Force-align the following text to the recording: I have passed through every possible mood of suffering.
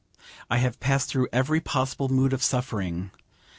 I 0.49 0.57
have 0.57 0.79
passed 0.79 1.09
through 1.09 1.27
every 1.31 1.59
possible 1.61 2.09
mood 2.09 2.33
of 2.33 2.41
suffering. 2.41 3.11